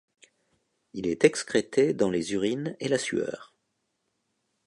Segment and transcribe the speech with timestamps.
[0.93, 3.53] Il est excrété dans les urines et la sueur.